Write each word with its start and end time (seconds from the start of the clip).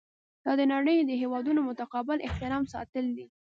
دا 0.45 0.51
د 0.59 0.61
نړۍ 0.73 0.97
د 1.03 1.11
هیوادونو 1.21 1.59
متقابل 1.69 2.17
احترام 2.27 2.63
ساتل 2.73 3.05
دي. 3.17 3.27